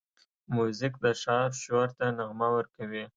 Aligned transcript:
موزیک 0.55 0.93
د 1.03 1.05
ښار 1.21 1.49
شور 1.63 1.87
ته 1.97 2.05
نغمه 2.17 2.47
ورکوي. 2.55 3.03